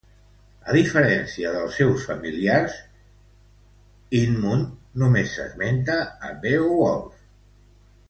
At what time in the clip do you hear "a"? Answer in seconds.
0.69-0.73, 6.31-6.35